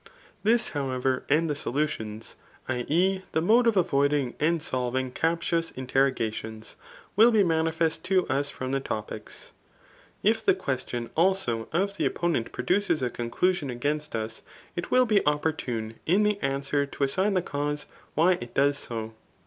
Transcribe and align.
This, 0.41 0.69
however, 0.69 1.23
and 1.29 1.47
the 1.47 1.53
solutions, 1.53 2.35
[i. 2.67 2.85
e. 2.87 3.21
the 3.33 3.39
mode 3.39 3.67
of 3.67 3.77
avoiding 3.77 4.33
and 4.39 4.59
solving 4.59 5.11
captious 5.11 5.69
interrogations,]] 5.69 6.75
will 7.15 7.29
be 7.29 7.43
manifest 7.43 8.03
to 8.05 8.25
us 8.27 8.49
from 8.49 8.71
die 8.71 8.79
Topics. 8.79 9.51
If 10.23 10.43
the 10.43 10.55
question, 10.55 11.11
also, 11.15 11.69
of 11.71 11.97
the 11.97 12.07
opponent 12.07 12.51
produces 12.51 13.03
a 13.03 13.11
conclusion 13.11 13.69
[against 13.69 14.15
us,] 14.15 14.41
it 14.75 14.89
will 14.89 15.05
be 15.05 15.23
opportune 15.27 15.99
in 16.07 16.23
the 16.23 16.39
an 16.41 16.61
swer 16.61 16.89
to 16.93 17.03
assign 17.03 17.35
the 17.35 17.43
cause 17.43 17.85
why 18.15 18.39
it 18.41 18.55
does 18.55 18.79
so. 18.79 19.13